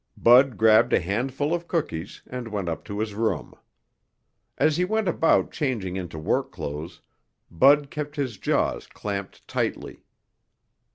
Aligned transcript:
Bud 0.17 0.57
grabbed 0.57 0.93
a 0.93 0.99
handful 0.99 1.53
of 1.53 1.67
cookies 1.67 2.23
and 2.25 2.47
went 2.47 2.69
up 2.69 2.83
to 2.85 2.97
his 2.97 3.13
room. 3.13 3.53
As 4.57 4.77
he 4.77 4.83
went 4.83 5.07
about 5.07 5.51
changing 5.51 5.95
into 5.95 6.17
work 6.17 6.51
clothes, 6.51 7.01
Bud 7.51 7.91
kept 7.91 8.15
his 8.15 8.39
jaws 8.39 8.87
clamped 8.87 9.47
tightly. 9.47 10.03